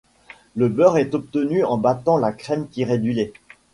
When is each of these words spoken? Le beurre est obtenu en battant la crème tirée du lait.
Le 0.55 0.67
beurre 0.67 0.97
est 0.97 1.13
obtenu 1.13 1.63
en 1.63 1.77
battant 1.77 2.17
la 2.17 2.31
crème 2.33 2.67
tirée 2.67 2.97
du 2.97 3.13
lait. 3.13 3.33